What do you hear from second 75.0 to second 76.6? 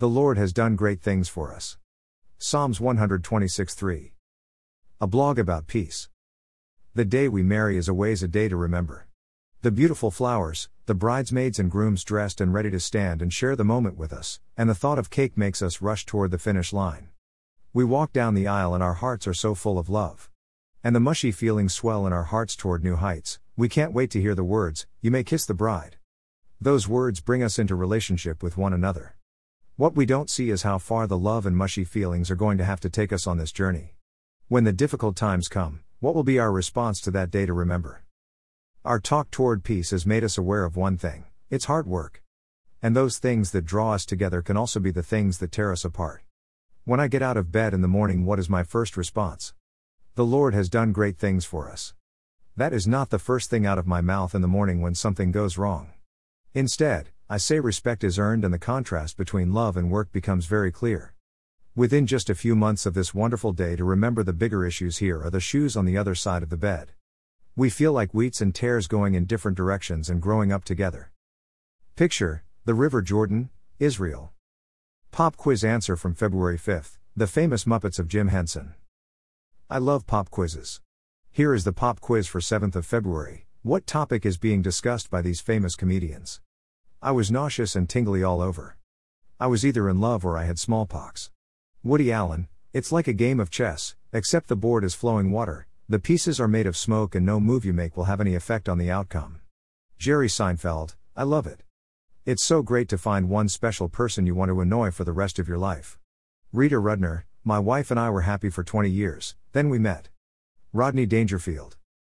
Pop quiz answer from February